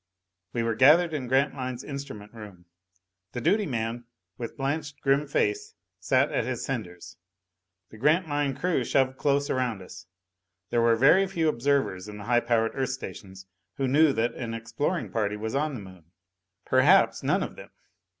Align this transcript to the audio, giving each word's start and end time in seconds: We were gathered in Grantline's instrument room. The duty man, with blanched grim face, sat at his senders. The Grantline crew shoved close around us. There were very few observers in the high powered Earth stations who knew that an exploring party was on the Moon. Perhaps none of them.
We 0.53 0.63
were 0.63 0.73
gathered 0.73 1.13
in 1.13 1.27
Grantline's 1.27 1.83
instrument 1.83 2.33
room. 2.33 2.65
The 3.33 3.39
duty 3.41 3.67
man, 3.67 4.05
with 4.35 4.57
blanched 4.57 4.99
grim 5.01 5.27
face, 5.27 5.75
sat 5.99 6.31
at 6.31 6.43
his 6.43 6.65
senders. 6.65 7.17
The 7.91 7.99
Grantline 7.99 8.55
crew 8.57 8.83
shoved 8.83 9.19
close 9.19 9.47
around 9.51 9.83
us. 9.83 10.07
There 10.71 10.81
were 10.81 10.95
very 10.95 11.27
few 11.27 11.49
observers 11.49 12.07
in 12.07 12.17
the 12.17 12.23
high 12.23 12.39
powered 12.39 12.71
Earth 12.73 12.89
stations 12.89 13.45
who 13.75 13.87
knew 13.87 14.11
that 14.13 14.33
an 14.33 14.55
exploring 14.55 15.11
party 15.11 15.35
was 15.37 15.53
on 15.53 15.75
the 15.75 15.81
Moon. 15.81 16.05
Perhaps 16.65 17.21
none 17.21 17.43
of 17.43 17.55
them. 17.55 17.69